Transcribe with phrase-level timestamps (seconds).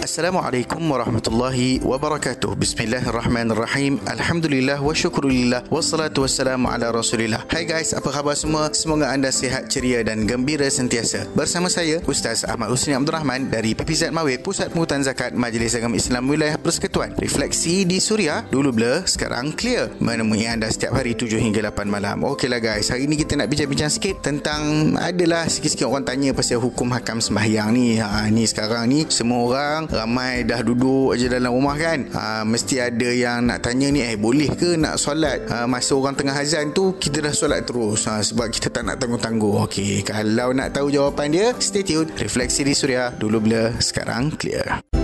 [0.00, 2.56] Assalamualaikum warahmatullahi wabarakatuh.
[2.56, 4.00] Bismillahirrahmanirrahim.
[4.08, 7.44] Alhamdulillah wa syukurillah wassalatu wassalamu ala Rasulillah.
[7.52, 8.72] Hai guys, apa khabar semua?
[8.72, 11.28] Semoga anda sihat, ceria dan gembira sentiasa.
[11.36, 16.00] Bersama saya Ustaz Ahmad Husni Abdul Rahman dari PPZ Mawib, Pusat Pengutan Zakat Majlis Agama
[16.00, 17.12] Islam Wilayah Persekutuan.
[17.20, 19.92] Refleksi di Suria, dulu blur, sekarang clear.
[20.00, 22.24] Menemui anda setiap hari 7 hingga 8 malam.
[22.24, 26.88] Okeylah guys, hari ini kita nak bincang-bincang sikit tentang adalah sikit-sikit orang tanya pasal hukum
[26.88, 28.00] hakam sembahyang ni.
[28.00, 32.06] Ha ni sekarang ni semua orang ramai dah duduk aja dalam rumah kan.
[32.14, 35.50] Ha, mesti ada yang nak tanya ni eh boleh ke nak solat?
[35.50, 38.06] Ha, masa orang tengah azan tu kita dah solat terus.
[38.06, 39.66] Ha, sebab kita tak nak tangguh-tangguh.
[39.66, 44.99] Okey, kalau nak tahu jawapan dia stay tune refleksi di suria dulu bila sekarang clear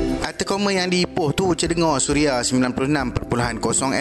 [0.46, 3.18] Arti koma yang diipuh tu Cedengar Suria 96.0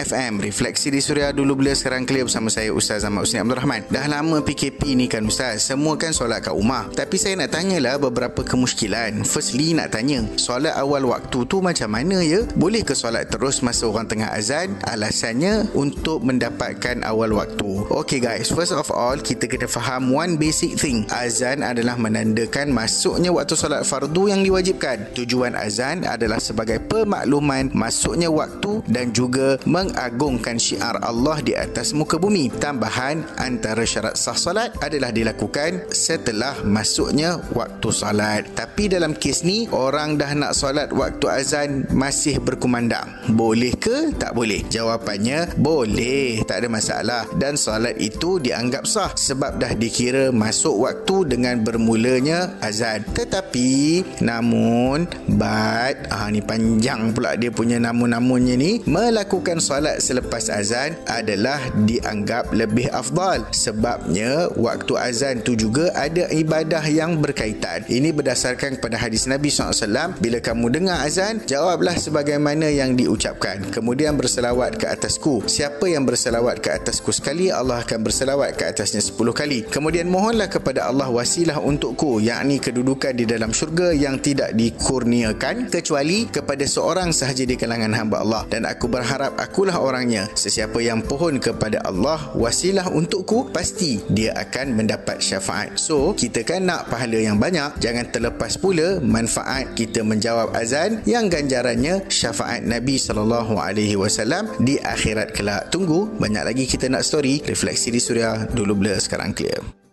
[0.06, 3.82] FM Refleksi di Suria dulu bila sekarang clear bersama saya Ustaz Ahmad Usni Abdul Rahman.
[3.90, 5.66] Dah lama PKP ni kan Ustaz?
[5.66, 6.86] Semua kan solat kat rumah.
[6.94, 12.22] Tapi saya nak tanyalah beberapa kemusykilan Firstly nak tanya Solat awal waktu tu macam mana
[12.22, 12.46] ya?
[12.54, 14.78] Boleh ke solat terus masa orang tengah azan?
[14.86, 17.90] Alasannya untuk mendapatkan awal waktu.
[17.90, 18.54] Okay guys.
[18.54, 21.10] First of all kita kena faham one basic thing.
[21.10, 25.10] Azan adalah menandakan masuknya waktu solat fardu yang diwajibkan.
[25.10, 32.16] Tujuan azan adalah sebagai pemakluman masuknya waktu dan juga mengagungkan syiar Allah di atas muka
[32.16, 32.48] bumi.
[32.56, 38.48] Tambahan antara syarat sah solat adalah dilakukan setelah masuknya waktu solat.
[38.54, 43.08] Tapi dalam kes ni orang dah nak solat waktu azan masih berkumandang.
[43.32, 44.12] Boleh ke?
[44.16, 44.64] Tak boleh.
[44.68, 46.44] Jawapannya boleh.
[46.44, 47.22] Tak ada masalah.
[47.36, 53.02] Dan solat itu dianggap sah sebab dah dikira masuk waktu dengan bermulanya azan.
[53.12, 55.96] Tetapi namun but
[56.30, 58.82] ni panjang pula dia punya nama-namanya ni.
[58.86, 63.46] Melakukan solat selepas azan adalah dianggap lebih afdal.
[63.52, 67.84] Sebabnya waktu azan tu juga ada ibadah yang berkaitan.
[67.86, 73.62] Ini berdasarkan kepada hadis Nabi SAW bila kamu dengar azan jawablah sebagaimana yang diucapkan.
[73.70, 75.44] Kemudian berselawat ke atasku.
[75.44, 79.68] Siapa yang berselawat ke atasku sekali Allah akan berselawat ke atasnya 10 kali.
[79.68, 86.15] Kemudian mohonlah kepada Allah wasilah untukku yakni kedudukan di dalam syurga yang tidak dikurniakan kecuali
[86.16, 88.42] kecuali kepada seorang sahaja di kalangan hamba Allah.
[88.48, 90.28] Dan aku berharap akulah orangnya.
[90.32, 95.76] Sesiapa yang pohon kepada Allah wasilah untukku pasti dia akan mendapat syafaat.
[95.76, 97.76] So kita kan nak pahala yang banyak.
[97.82, 105.68] Jangan terlepas pula manfaat kita menjawab azan yang ganjarannya syafaat Nabi SAW di akhirat kelak.
[105.68, 107.44] Tunggu banyak lagi kita nak story.
[107.44, 109.85] Refleksi di suria dulu blur sekarang clear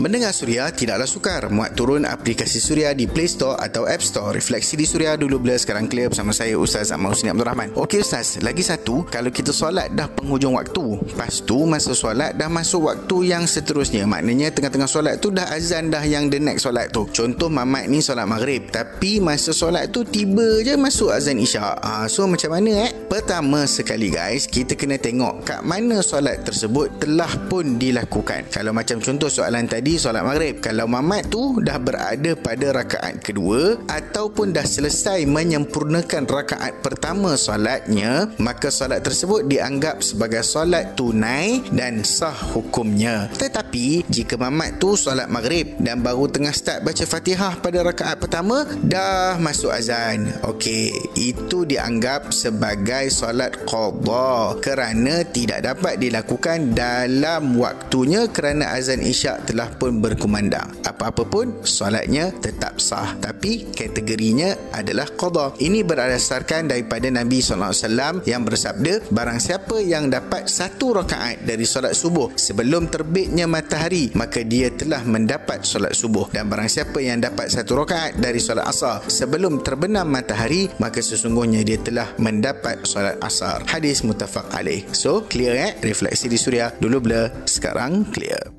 [0.00, 1.52] Mendengar Suria tidaklah sukar.
[1.52, 4.32] Muat turun aplikasi Suria di Play Store atau App Store.
[4.32, 7.68] Refleksi di Suria dulu bila sekarang clear bersama saya Ustaz Ahmad Husni Abdul Rahman.
[7.76, 9.04] Okey Ustaz, lagi satu.
[9.12, 11.04] Kalau kita solat dah penghujung waktu.
[11.04, 14.08] Lepas tu masa solat dah masuk waktu yang seterusnya.
[14.08, 17.04] Maknanya tengah-tengah solat tu dah azan dah yang the next solat tu.
[17.12, 18.72] Contoh mamat ni solat maghrib.
[18.72, 21.76] Tapi masa solat tu tiba je masuk azan isyak.
[21.76, 22.92] Ha, so macam mana eh?
[23.10, 28.46] Pertama sekali guys, kita kena tengok kat mana solat tersebut telah pun dilakukan.
[28.54, 33.82] Kalau macam contoh soalan tadi solat maghrib kalau mamat tu dah berada pada rakaat kedua
[33.90, 42.06] ataupun dah selesai menyempurnakan rakaat pertama solatnya maka solat tersebut dianggap sebagai solat tunai dan
[42.06, 47.82] sah hukumnya tetapi jika mamat tu solat maghrib dan baru tengah start baca fatihah pada
[47.82, 56.76] rakaat pertama dah masuk azan okey itu dianggap sebagai solat qadha kerana tidak dapat dilakukan
[56.76, 60.68] dalam waktunya kerana azan isyak telah pun berkumandang.
[60.84, 65.54] Apa-apa pun solatnya tetap sah tapi kategorinya adalah qada.
[65.56, 71.94] Ini berdasarkan daripada Nabi SAW yang bersabda barang siapa yang dapat satu rakaat dari solat
[71.94, 77.52] subuh sebelum terbitnya matahari maka dia telah mendapat solat subuh dan barang siapa yang dapat
[77.52, 83.62] satu rakaat dari solat asar sebelum terbenam matahari maka sesungguhnya dia telah mendapat solat asar.
[83.70, 84.82] Hadis mutafak alaih.
[84.90, 85.70] So clear eh?
[85.78, 88.49] Refleksi di suria dulu blur sekarang clear.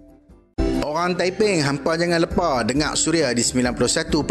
[1.02, 4.22] Orang Taiping, hampa jangan lepa dengar Suria di 91.7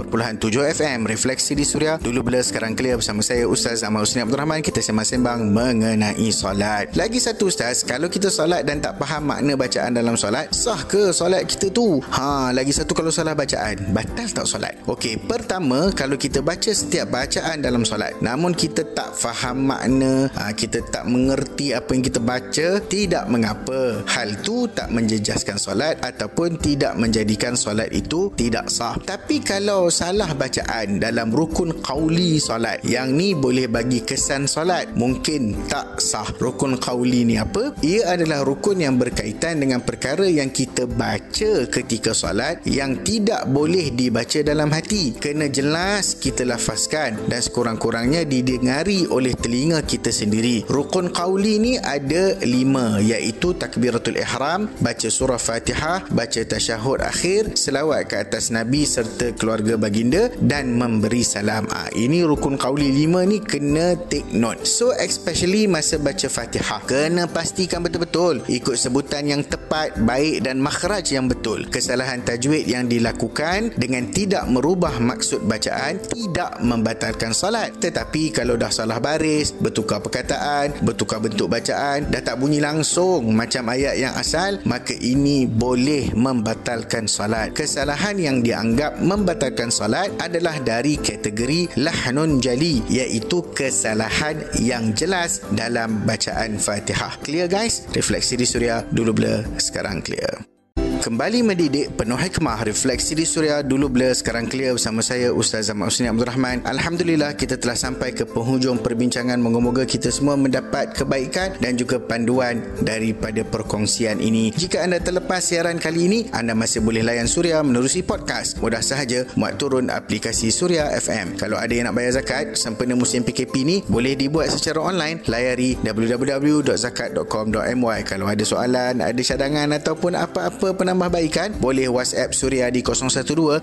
[0.70, 1.02] FM.
[1.02, 1.98] Refleksi di Suria.
[1.98, 4.62] Dulu bila sekarang clear bersama saya Ustaz Ahmad Husni Abdul Rahman.
[4.62, 6.94] Kita sembang-sembang mengenai solat.
[6.94, 11.10] Lagi satu Ustaz, kalau kita solat dan tak faham makna bacaan dalam solat, sah ke
[11.10, 11.98] solat kita tu?
[12.14, 14.78] Ha, lagi satu kalau salah bacaan, batal tak solat?
[14.86, 20.54] Okey, pertama kalau kita baca setiap bacaan dalam solat, namun kita tak faham makna, ha,
[20.54, 24.06] kita tak mengerti apa yang kita baca, tidak mengapa.
[24.06, 28.94] Hal tu tak menjejaskan solat ataupun tidak menjadikan solat itu tidak sah.
[29.00, 35.56] Tapi kalau salah bacaan dalam rukun qauli solat, yang ni boleh bagi kesan solat, mungkin
[35.66, 36.28] tak sah.
[36.38, 37.72] Rukun qauli ni apa?
[37.80, 43.88] Ia adalah rukun yang berkaitan dengan perkara yang kita baca ketika solat yang tidak boleh
[43.90, 45.16] dibaca dalam hati.
[45.16, 50.68] Kena jelas kita lafazkan dan sekurang-kurangnya didengari oleh telinga kita sendiri.
[50.68, 58.10] Rukun qauli ni ada lima iaitu takbiratul ihram, baca surah Fatihah, baca tasyahud akhir, selawat
[58.10, 61.70] ke atas Nabi serta keluarga baginda dan memberi salam.
[61.70, 64.66] Ah ini rukun qauli lima ni kena take note.
[64.66, 71.06] So especially masa baca Fatihah kena pastikan betul-betul ikut sebutan yang tepat, baik dan makhraj
[71.14, 71.70] yang betul.
[71.70, 77.78] Kesalahan tajwid yang dilakukan dengan tidak merubah maksud bacaan tidak membatalkan solat.
[77.78, 83.68] Tetapi kalau dah salah baris, bertukar perkataan, bertukar bentuk bacaan, dah tak bunyi langsung macam
[83.70, 86.10] ayat yang asal, maka ini boleh
[86.40, 87.52] membatalkan solat.
[87.52, 96.08] Kesalahan yang dianggap membatalkan solat adalah dari kategori lahnun jali iaitu kesalahan yang jelas dalam
[96.08, 97.20] bacaan Fatihah.
[97.20, 97.84] Clear guys?
[97.92, 100.59] Refleksi di Suria dulu blur, sekarang clear.
[101.00, 105.88] Kembali mendidik penuh hikmah refleksi di Suria dulu blur sekarang clear bersama saya Ustaz Ahmad
[105.88, 106.60] Husni Abdul Rahman.
[106.68, 112.60] Alhamdulillah kita telah sampai ke penghujung perbincangan moga-moga kita semua mendapat kebaikan dan juga panduan
[112.84, 114.52] daripada perkongsian ini.
[114.52, 118.60] Jika anda terlepas siaran kali ini, anda masih boleh layan Suria menerusi podcast.
[118.60, 121.40] Mudah sahaja muat turun aplikasi Suria FM.
[121.40, 125.80] Kalau ada yang nak bayar zakat sempena musim PKP ni boleh dibuat secara online layari
[125.80, 133.62] www.zakat.com.my kalau ada soalan, ada cadangan ataupun apa-apa penambahbaikan boleh WhatsApp Suria di 012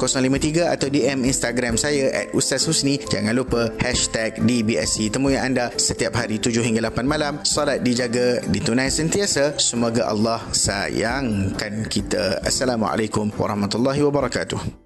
[0.00, 2.96] 1053 atau DM Instagram saya at Ustaz Husni.
[2.96, 7.44] Jangan lupa hashtag DBSC temui anda setiap hari 7 hingga 8 malam.
[7.44, 9.60] Solat dijaga ditunai sentiasa.
[9.60, 12.40] Semoga Allah sayangkan kita.
[12.40, 14.85] Assalamualaikum warahmatullahi wabarakatuh